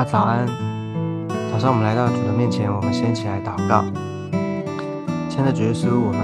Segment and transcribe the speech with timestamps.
[0.00, 0.46] 家早安。
[1.52, 3.84] 早上我们来到主的面前，我们先起来祷告。
[5.28, 6.20] 亲爱的主耶稣，我们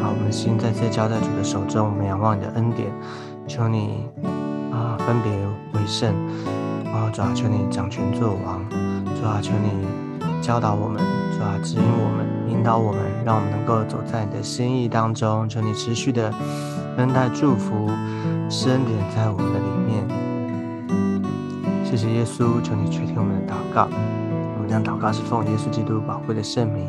[0.00, 2.88] 啊，我们的心再次交在主的手中，我们仰望你的恩典，
[3.48, 4.06] 求你
[4.70, 5.32] 啊分别
[5.72, 6.14] 为圣，
[6.86, 8.64] 啊主啊求你掌权作王，
[9.16, 9.88] 主啊求你
[10.40, 11.02] 教导我们，
[11.36, 15.48] 主啊指引我们，引导我们，让我们能够走在你的心意当中。
[15.48, 16.32] 求你持续的
[16.96, 20.29] 恩待祝福，恩典在我们的里面。
[21.90, 23.88] 谢谢耶稣，求你垂听我们的祷告。
[24.54, 26.86] 我们将祷告是奉耶稣基督宝贵的圣名，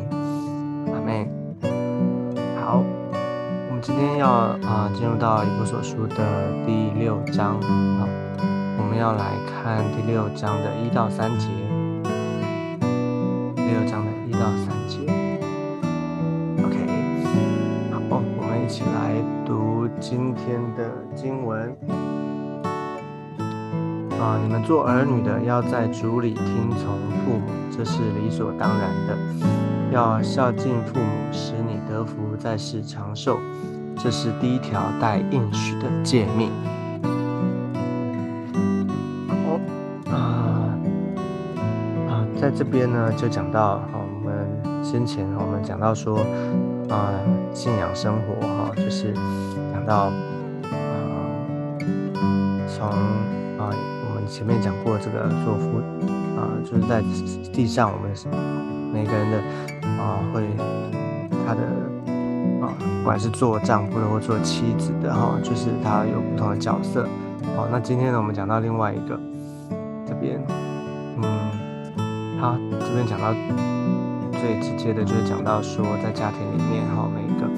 [0.94, 1.28] 阿妹。
[2.60, 2.84] 好，
[3.68, 8.06] 我们今天要啊进入到以弗所书的第六章，啊，
[8.78, 11.48] 我们要来看第六章的一到三节。
[13.56, 14.01] 第六章
[24.72, 29.14] 做儿女的要在主里听从父母，这是理所当然的。
[29.92, 33.36] 要孝敬父母，使你得福，在世长寿，
[33.98, 36.50] 这是第一条带应许的诫命。
[39.28, 39.60] 好，
[40.10, 40.72] 啊
[42.08, 46.16] 啊，在这边呢，就讲到我们先前我们讲到说
[46.88, 47.12] 啊，
[47.52, 49.12] 信仰生活哈，就是
[49.74, 50.10] 讲到
[50.70, 50.72] 啊，
[52.66, 52.90] 从
[54.28, 55.78] 前面讲过这个做父
[56.36, 57.02] 啊，就是在
[57.52, 58.10] 地上，我们
[58.92, 59.38] 每个人的
[60.00, 60.42] 啊，会
[61.46, 61.60] 他的
[62.64, 67.06] 啊，不管是做丈夫的或做妻子的哈，就是他有不同的角色。
[67.56, 69.18] 好，那今天呢，我们讲到另外一个
[70.06, 70.40] 这边，
[71.16, 73.34] 嗯，他这边讲到
[74.32, 77.48] 最直接的就是讲到说，在家庭里面哈，每一个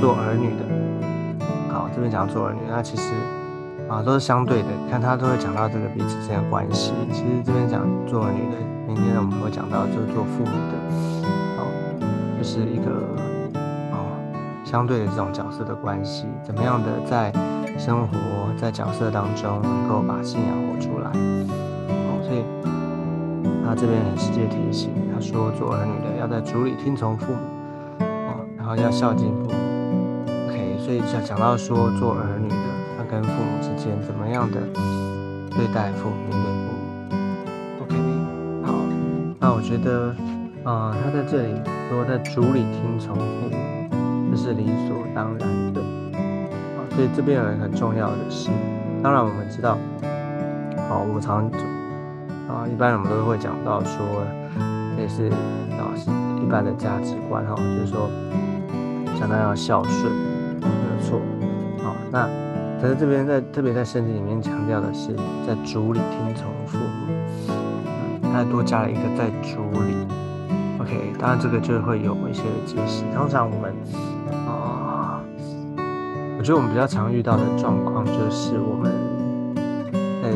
[0.00, 3.12] 做儿女的，好，这边讲到做儿女，那其实。
[3.88, 6.92] 啊，都是相对的，看他都会讲到这个彼此之间的关系。
[7.12, 10.74] 其实这边讲做儿女的，明天我们会讲到就是做父母的，
[11.56, 11.62] 哦，
[12.36, 12.90] 就是一个
[13.92, 14.10] 哦
[14.64, 17.32] 相对的这种角色的关系，怎么样的在
[17.78, 18.18] 生活
[18.56, 21.10] 在角色当中能够把信仰活出来。
[21.88, 22.42] 哦，所以
[23.64, 27.38] 他这边很直接提醒，他说做儿女的要在主里听从父母，
[28.00, 29.54] 哦，然后要孝敬父母。
[30.48, 32.76] OK，所以讲讲到说做儿女的要。
[33.08, 33.55] 跟父母
[33.86, 34.58] 之间怎么样的
[35.50, 37.14] 对待父母、对父母
[37.82, 37.94] ？OK，
[38.64, 38.74] 好，
[39.38, 40.12] 那我觉得，
[40.68, 41.54] 啊，他在这里
[41.88, 48.50] 说在主里听从父母，这是理所当然的，啊，所以这边有一个很重要的是，
[49.04, 49.78] 当然我们知道，
[50.88, 51.48] 好，我们常
[52.48, 54.04] 啊，一般我们都会讲到说，
[54.96, 55.30] 这是
[55.78, 56.10] 啊是
[56.44, 58.10] 一般的价值观哈，就是说，
[59.16, 60.12] 讲到要孝顺，
[60.60, 61.20] 没有错，
[61.84, 62.28] 好，那。
[62.80, 65.14] 可是这边在特别在圣经里面强调的是，
[65.46, 67.12] 在主里听从父母，
[67.48, 69.96] 嗯，他多加了一个在主里
[70.78, 73.02] ，OK，当然这个就会有一些解释。
[73.14, 73.74] 通常我们
[74.46, 75.20] 啊，
[76.38, 78.92] 我觉得我们比较常遇到的状况就是我们
[80.22, 80.30] 在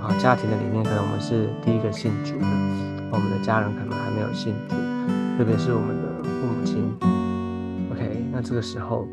[0.00, 2.46] 啊家庭的里面，可能我们是第一个信主的，
[3.10, 4.76] 我们的家人可能还没有信主，
[5.36, 6.96] 特别是我们的父母亲
[7.92, 9.08] ，OK，那这个时候。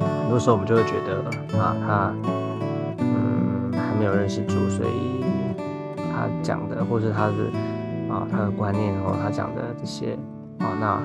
[0.00, 1.24] 很多时候我们就会觉得
[1.58, 2.12] 啊，他
[2.98, 5.24] 嗯还没有认识主，所以
[5.96, 7.32] 他讲的或者他的
[8.12, 10.16] 啊他的观念然后他讲的这些
[10.58, 11.00] 啊，那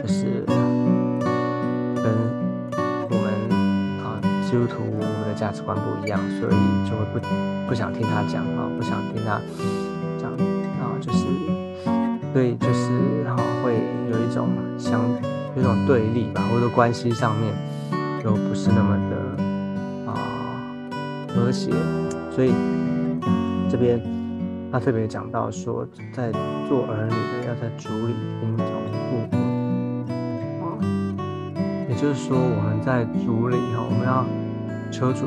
[0.00, 2.04] 就是跟
[3.10, 3.24] 我们
[4.02, 6.52] 啊基督徒的价值观不一样，所以
[6.88, 7.20] 就会不
[7.68, 9.40] 不想听他讲啊，不想听他
[10.18, 10.32] 讲
[10.80, 11.18] 啊，就是
[12.32, 13.74] 所以就是哈会
[14.10, 15.00] 有一种相
[15.54, 17.52] 有一种对立吧，或者关系上面。
[18.24, 19.16] 就不是那么的
[20.10, 20.16] 啊
[21.28, 21.70] 和谐，
[22.34, 22.54] 所以
[23.68, 24.00] 这边
[24.72, 26.32] 他特别讲到说，在
[26.66, 28.66] 做儿女的要在主里听从
[29.10, 30.08] 父母
[30.64, 30.80] 啊，
[31.86, 34.24] 也就是说我们在主里哈，我们要
[34.90, 35.26] 求主。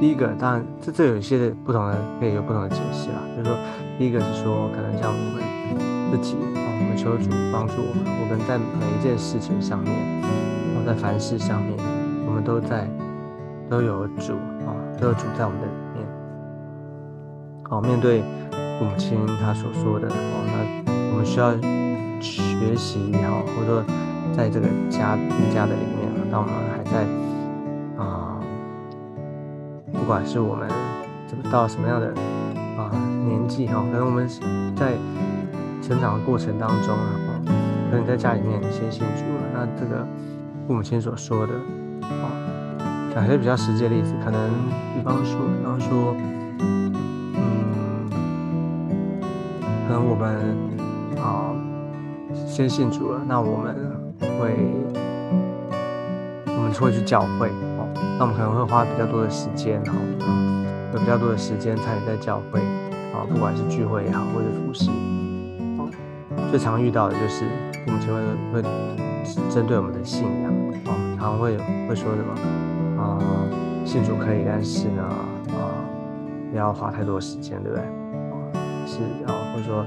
[0.00, 3.58] 第一个当然这这有一些不同的可以有不同的解释啦，就是说
[3.98, 5.42] 第一个是说可能像我们
[6.10, 9.92] 自己啊，我们求主帮助我们，我们在每一件事情上面，
[10.72, 11.97] 然后在凡事上面。
[12.42, 12.88] 都在，
[13.68, 14.32] 都有主
[14.66, 16.06] 啊，都有主在我们的里面。
[17.64, 18.22] 好，面对
[18.80, 20.54] 母亲他所说的哦，那
[21.12, 21.52] 我们需要
[22.20, 23.84] 学习好，或者说
[24.34, 25.18] 在这个家
[25.52, 27.04] 家的里面，当我们还在
[28.02, 28.40] 啊，
[29.92, 30.68] 不管是我们
[31.26, 32.06] 怎么到什么样的
[32.78, 32.90] 啊
[33.26, 34.26] 年纪哈，可能我们
[34.74, 34.94] 在
[35.82, 37.44] 成长的过程当中，啊
[37.90, 40.06] 可能在家里面先信主了，那这个
[40.66, 41.52] 父母亲所说的。
[42.10, 42.30] 哦
[43.14, 44.38] 讲一些比较实际的例子，可能
[44.94, 46.14] 比方说，比方说，
[47.34, 48.08] 嗯，
[49.88, 50.56] 可能我们
[51.16, 51.50] 啊
[52.46, 53.74] 先信主了，那我们
[54.38, 54.54] 会
[56.46, 57.88] 我们会去教会哦，
[58.18, 59.94] 那我们可能会花比较多的时间哈，
[60.92, 62.60] 有比较多的时间参与在教会
[63.12, 64.90] 啊，不管是聚会也好，或者服侍，
[66.50, 67.44] 最常遇到的就是
[67.84, 68.62] 父母亲会会
[69.50, 70.52] 针对我们的信仰，
[71.28, 73.20] 常会会说什么啊，
[73.84, 75.60] 信主可以，但是呢啊，
[76.50, 77.84] 不要花太多时间，对不对？
[78.86, 79.84] 是啊，或者说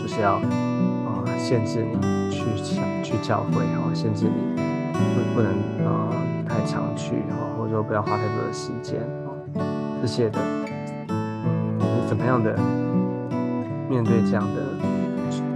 [0.00, 2.46] 就是要啊限制你去
[3.02, 4.62] 去教会然后，限制你
[5.14, 5.52] 不不能
[5.86, 6.10] 啊
[6.48, 9.28] 太常去然后，或者说不要花太多的时间啊
[10.00, 10.40] 这些的，
[11.08, 12.58] 嗯，你怎么样的
[13.90, 14.62] 面对这样的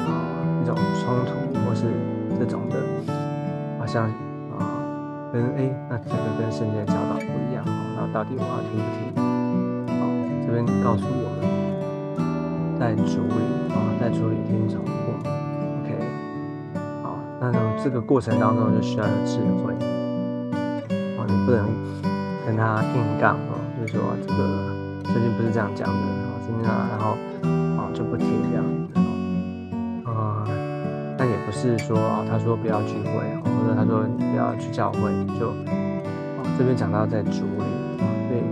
[0.05, 0.13] 啊
[0.63, 1.87] 一种冲突，或是
[2.39, 2.77] 这种的，
[3.79, 4.11] 好像
[5.32, 9.15] 跟哎那这个跟圣经的教导不一样哦，那到底我要听不听？
[9.99, 10.00] 好，
[10.47, 11.50] 这边告诉我们。
[12.81, 13.44] 在主里
[13.75, 15.93] 啊，在主里听从，OK，
[17.03, 17.53] 好，那
[17.85, 19.75] 这个过程当中就需要有智慧，
[21.19, 21.69] 哦，你不能
[22.47, 27.19] 跟他硬杠哦，就是说这个圣经不是这样讲的，啊，圣经啊，然后
[27.77, 28.65] 啊就不听这样，
[31.50, 33.11] 不是说啊，他说不要聚会，
[33.43, 35.52] 或者他说你不要去教会，就
[36.56, 37.67] 这边讲到在主里，
[38.29, 38.43] 所以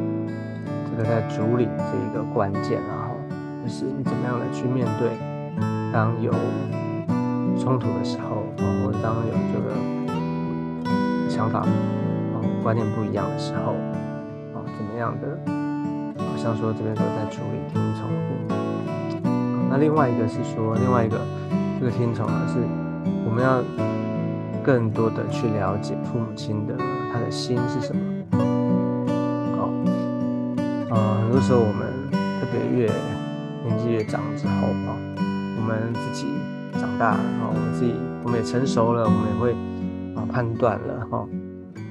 [0.90, 3.14] 这个在主里是一个关键然后
[3.62, 3.68] 就。
[3.72, 5.10] 是你怎么样的去面对，
[5.92, 6.32] 当有
[7.56, 9.70] 冲突的时候，或当有这个
[11.30, 13.74] 想法、哦观念不一样的时候，
[14.54, 15.38] 啊，怎么样的？
[16.18, 18.10] 好像说这边说在处理听从，
[19.70, 21.16] 那另外一个是说，另外一个
[21.78, 22.58] 这个听从呢，是
[23.38, 23.62] 我们要
[24.64, 26.74] 更多的去了解父母亲的
[27.12, 28.02] 他的心是什么。
[29.56, 29.70] 好，
[30.92, 32.90] 啊，很多时候我们特别越
[33.64, 34.90] 年纪越长之后啊，
[35.56, 36.26] 我们自己
[36.80, 37.94] 长大啊，我们自己
[38.24, 39.52] 我们也成熟了，我们也会
[40.16, 41.24] 啊判断了哈。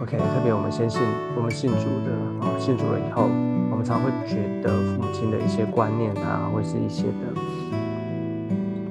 [0.02, 1.02] OK，特别我们先信
[1.38, 2.12] 我们信主的
[2.46, 3.24] 啊，信主了以后，
[3.72, 7.42] 我们常会觉得父母亲的一些观念啊，或是一些的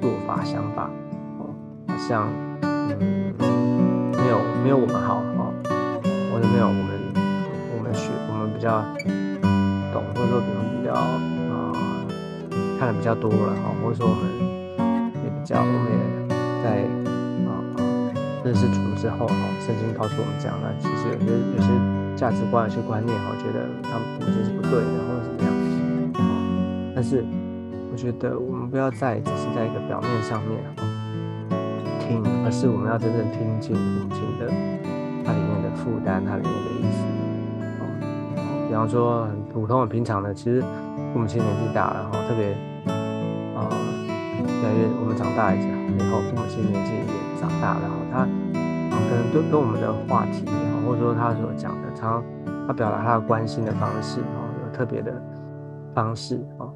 [0.01, 0.89] 做法想法
[1.37, 1.53] 哦，
[1.87, 2.27] 好像
[4.17, 5.51] 没有没有我们好啊，
[6.31, 6.89] 或者没有我们
[7.77, 8.81] 我们学我们比较
[9.93, 11.73] 懂，或者说我们比较啊。
[12.79, 14.29] 看的比较多了哈，或者说我们
[15.23, 15.97] 也比较，我们也
[16.61, 16.85] 在
[17.49, 17.49] 啊
[18.45, 19.33] 认识主之后哈，
[19.65, 21.25] 圣经告诉我们这样的，其实有些
[21.57, 21.67] 有些
[22.15, 25.49] 价值观、有些观念哈，觉得他们母亲是不对的，或者怎么样
[26.93, 27.25] 但是
[27.91, 30.61] 我觉得我们不要再只是在一个表面上面
[32.07, 34.47] 听，而是我们要真正听进母亲的
[35.25, 37.03] 它里面的负担，它里面的意思
[37.77, 37.83] 啊。
[38.67, 40.63] 比方说很普通、很平常的，其实。
[41.13, 42.51] 父母亲年纪大了，然后特别
[43.55, 43.65] 啊，
[44.37, 47.01] 越来越我们长大一点以后，父母亲年纪也
[47.39, 48.27] 长大了，然后他，
[48.91, 50.43] 可能对跟我们的话题，
[50.85, 52.21] 或者说他所讲的，常
[52.67, 55.13] 他表达他的关心的方式，哦，有特别的
[55.95, 56.69] 方式，哦，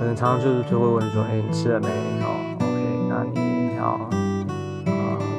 [0.00, 1.86] 可能常常就是就会问说，哎，你吃了没？
[2.22, 4.00] 哦，OK，那你要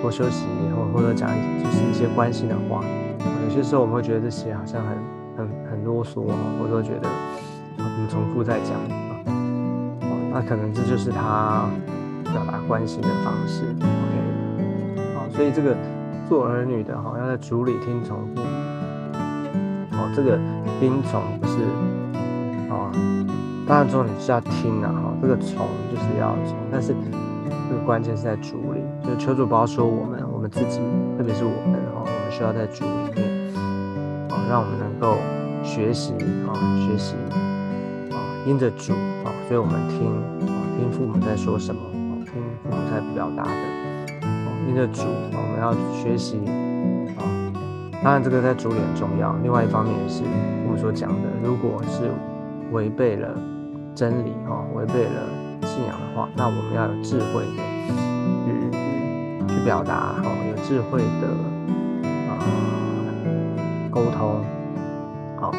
[0.02, 2.84] 多休息，或或者讲就是一些关心的话，
[3.48, 4.98] 有些时候我们会觉得这些好像很
[5.38, 6.26] 很很啰嗦，
[6.60, 7.08] 或者觉得。
[7.82, 9.24] 我们重复在讲啊，
[10.02, 11.66] 哦，那可能这就是他
[12.26, 15.74] 表达关心的方式，OK，好，所以这个
[16.28, 18.42] 做儿女的哈，要在主里听从父，
[19.94, 20.38] 哦，这个
[20.82, 21.64] 听从不是
[22.70, 22.92] 啊，
[23.66, 26.94] 当然说你是要听啊，哈，这个从就是要从，但是
[27.70, 30.80] 这个关键是在主里，就求主不要说我们，我们自己，
[31.18, 33.26] 特别是我们哈，我们需要在主里面，
[34.30, 35.18] 哦，让我们能够
[35.64, 36.14] 学习
[36.46, 37.16] 啊，学习
[38.14, 38.22] 啊。
[38.46, 38.94] 因着主
[39.26, 40.06] 啊，所以我们听
[40.46, 46.38] 啊，听父母在说什么啊，听父母在表达的啊，因着主啊，我们要学习
[47.18, 47.26] 啊。
[48.04, 49.36] 当然，这个在主里很重要。
[49.42, 52.12] 另外一方面也是父母所讲的，如果是
[52.72, 53.36] 违背了
[53.96, 55.26] 真理啊，违背了
[55.66, 57.79] 信仰的话，那我们要有智慧的
[59.64, 61.28] 表达哈，有智慧的
[62.30, 62.32] 啊
[63.92, 64.44] 沟通
[65.40, 65.52] 好，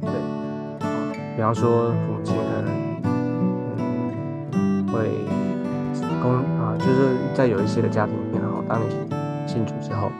[0.00, 0.10] 对。
[1.36, 2.68] 比方说，父母亲可能
[4.52, 5.10] 嗯会
[6.22, 8.84] 公啊，就是在有一些的家庭里面哈，当你
[9.46, 10.10] 信主之后，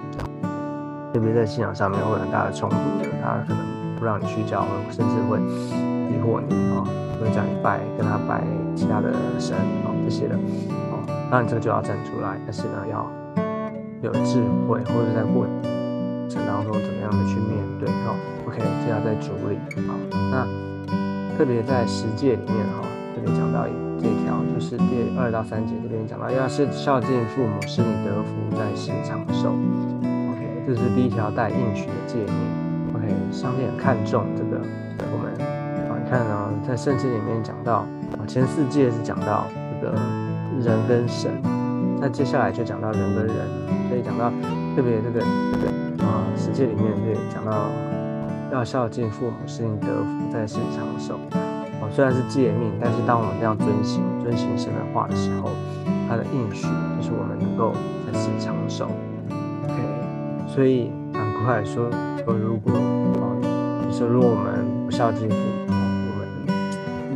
[1.13, 3.63] 特别在信仰上面会有很大的冲突的，他可能
[3.99, 5.39] 不让你去教会，甚至会
[6.09, 6.55] 逼迫你
[7.63, 8.43] 拜跟他拜
[8.75, 10.35] 其他的神啊这些的
[10.91, 13.07] 哦，那你这个就要站出来，但是呢要
[14.03, 15.47] 有智慧，或者在过
[16.29, 18.15] 程当中怎么样的去面对哈
[18.47, 19.57] ，OK，这要在主里
[19.89, 19.93] 啊，
[20.31, 20.47] 那。
[21.39, 22.85] 特别在十诫里面哈，
[23.17, 23.65] 就特别讲到
[23.99, 29.49] 这一条，就是第二到三节这边讲到，要是孝敬父母，使你得福，在世长寿。
[29.49, 32.35] OK，这是第一条带应许的诫命。
[32.93, 34.61] OK，上帝很看重这个，
[35.11, 35.33] 我们，
[36.11, 37.87] 看呢，在圣经里面讲到
[38.19, 39.47] 啊，前四届是讲到
[39.81, 39.95] 这个
[40.61, 41.31] 人跟神，
[42.01, 43.37] 那接下来就讲到人跟人，
[43.89, 44.29] 所以讲到
[44.75, 47.71] 特别这个这个啊，十诫里面就讲到。
[48.53, 51.15] 要孝敬父母，使你得福，在世长寿。
[51.81, 55.51] 哦，虽然是诫命，但是当我们这样遵行、遵行神的话的时候，
[56.09, 56.67] 他的应许
[56.99, 57.73] 就是我们能够
[58.05, 58.91] 在世长寿。
[59.63, 59.75] OK，
[60.49, 61.89] 所以反过来说，
[62.25, 63.39] 说如果哦，
[63.87, 65.60] 你说如果我们不孝敬父母，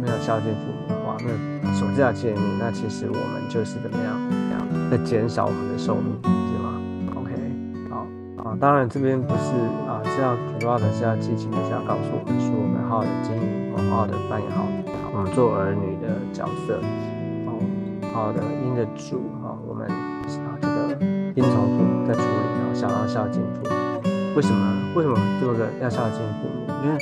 [0.04, 4.12] 没有孝敬父母的话，那守这条诫命，那其实我们就是怎么样？
[4.28, 6.76] 怎么样在减少我们的寿命，对吗
[7.16, 7.32] ？OK，
[7.88, 8.06] 好
[8.44, 9.56] 啊，当然这边不是
[9.88, 10.04] 啊。
[10.04, 14.68] 是要主要的是要激情的是要告诉我们说，我们好好的经营，好好的扮演好
[15.10, 16.78] 我们做儿女的角色，
[17.48, 17.58] 哦，
[18.12, 20.94] 好好的因着主，哈，我们啊这个
[21.34, 23.74] 听从父母在处理，然后想要孝敬父母。
[24.36, 24.92] 为什么？
[24.94, 26.70] 为什么这个要孝敬父母？
[26.84, 26.98] 因为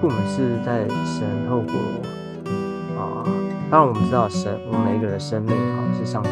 [0.00, 1.74] 父母是在神透过
[2.96, 3.26] 啊，
[3.68, 6.30] 当然我们知道神，我们每一个人的生命啊是上帝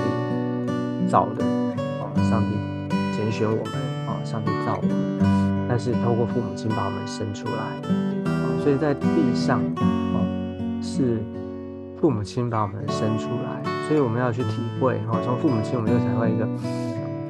[1.09, 2.57] 造的，啊，上帝
[3.17, 3.75] 拣选我们，
[4.07, 5.67] 啊，上帝造我们。
[5.69, 10.17] 但是透过父母亲把我们生出来啊，所以在地上，啊，
[10.81, 11.21] 是
[12.01, 16.47] 父母亲把我们生出来，所以我们要去体会，哈，从父母亲我们就体会一个，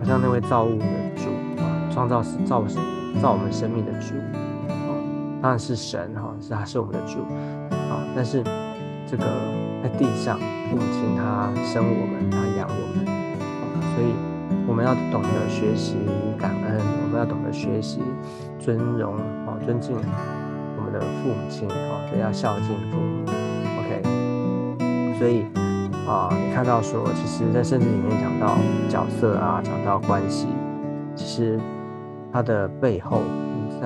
[0.00, 0.84] 好像那位造物的
[1.16, 1.30] 主
[1.62, 2.62] 啊，创造是造
[3.22, 4.12] 造我们生命的主，
[5.42, 7.20] 当然是神，哈，是他是我们的主，
[7.90, 8.42] 啊，但是
[9.06, 9.24] 这个
[9.82, 10.38] 在地上，
[10.70, 13.06] 父母亲他生我们，他养我们，
[13.94, 14.14] 所以
[14.66, 15.96] 我们要懂得学习
[16.38, 16.80] 感恩。
[17.04, 18.00] 我们要懂得学习
[18.58, 19.14] 尊荣
[19.46, 19.96] 啊，尊敬
[20.76, 23.24] 我们的父母亲啊，所以要孝敬父母。
[23.78, 24.02] OK，
[25.18, 25.44] 所以
[26.06, 30.48] 啊，你看到说，其实，在圣经里面讲到角色啊，讲到关系，
[31.14, 31.58] 其实
[32.32, 33.22] 它的背后，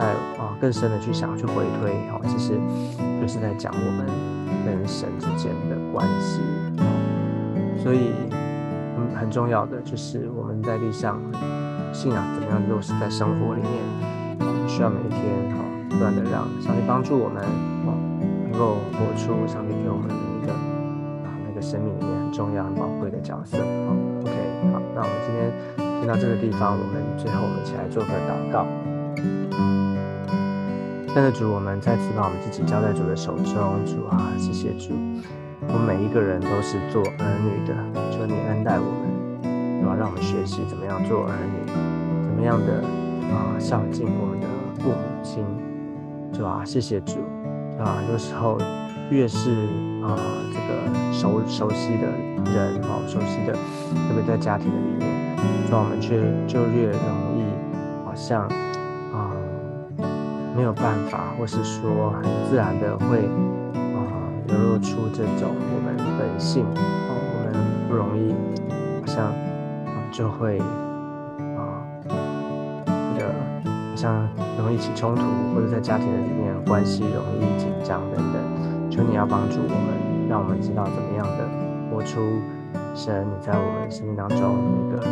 [0.00, 2.58] 在啊更深的去想去回推啊，其实
[3.20, 4.06] 就是在讲我们
[4.64, 6.40] 跟神之间的关系。
[7.76, 8.12] 所以，
[8.96, 11.20] 嗯，很重要的就是我们在地上。
[11.92, 13.72] 信仰怎么样落实在生活里面？
[14.38, 15.58] 我们需要每一天哈，
[15.90, 17.42] 不断的让上帝帮助我们
[17.82, 17.98] 哦，
[18.46, 20.52] 能够活出上帝给我们的一个
[21.26, 23.58] 啊那个生命里面很重要、很宝贵的角色。
[23.58, 23.90] 好
[24.22, 24.30] ，OK，
[24.70, 25.50] 好，那我们今天
[25.98, 28.64] 听到这个地方，我们最后我们一起来做个祷告。
[31.12, 34.94] 现在主，我们再次把我们自己交在主的手中，主啊，谢谢主，
[35.66, 37.74] 我们每一个人都是做儿女的，
[38.12, 39.10] 求你恩待我们。
[39.80, 39.96] 对吧？
[39.98, 41.66] 让我们学习怎么样做儿女，
[42.22, 42.84] 怎么样的
[43.34, 44.46] 啊孝敬我们的
[44.78, 45.42] 父母亲，
[46.32, 46.62] 是吧？
[46.64, 47.14] 谢谢主，
[47.82, 48.56] 啊，有时候
[49.10, 49.50] 越是
[50.04, 50.14] 啊
[50.52, 52.06] 这个熟熟悉的
[52.52, 53.54] 人，哦，熟悉的，
[54.06, 55.08] 特别在家庭里面，
[55.70, 57.42] 那我们却就越容易
[58.04, 58.46] 好像
[60.60, 63.24] 没有办法，或是说很自然的会
[63.96, 64.04] 啊
[64.46, 68.34] 流露出这种我们本性，我们不容易
[69.00, 69.32] 好像。
[70.12, 71.86] 就会啊，
[73.16, 73.32] 这个
[73.94, 75.22] 像容易起冲突，
[75.54, 78.90] 或者在家庭的里面关系容易紧张等等。
[78.90, 81.48] 求你要帮助我们，让我们知道怎么样的
[81.90, 82.20] 活出
[82.92, 84.58] 神你在我们生命当中
[84.90, 85.06] 那个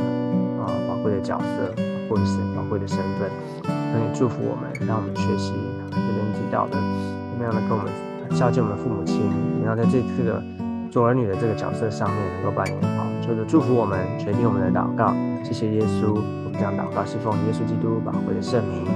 [0.61, 1.73] 啊宝贵的角色，
[2.11, 3.78] 或者是宝贵的身份。
[3.93, 5.53] 求你祝福我们，让我们学习
[5.91, 7.91] 这边提到的，怎么样的跟我们
[8.37, 9.21] 孝敬我们父母亲，
[9.55, 10.43] 怎么样在这次的
[10.91, 13.05] 做儿女的这个角色上面能够扮演好。
[13.21, 15.13] 就是祝福我们，垂听我们的祷告。
[15.45, 18.87] 谢谢耶稣，我们这样祷告，是奉耶稣基督宝贵的圣名。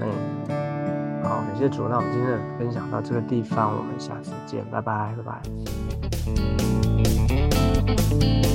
[0.00, 0.06] 嗯，
[1.24, 1.88] 好，感谢主。
[1.88, 5.22] 那我们今天的分享到这个地方，我们下次见，拜拜，拜
[8.44, 8.53] 拜。